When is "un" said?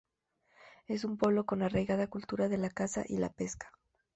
1.03-1.15